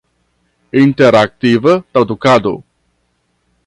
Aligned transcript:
Interaktiva 0.83 1.77
tradukado. 1.93 2.57